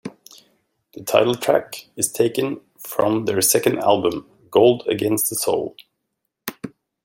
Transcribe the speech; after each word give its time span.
The 0.95 1.03
title 1.03 1.35
track 1.35 1.91
is 1.95 2.11
taken 2.11 2.59
from 2.79 3.25
their 3.25 3.39
second 3.41 3.77
album 3.77 4.25
"Gold 4.49 4.81
Against 4.87 5.29
the 5.29 5.35
Soul". 5.35 5.75